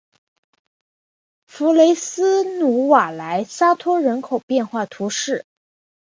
[1.45, 5.45] 弗雷斯努瓦莱沙托人口变化图示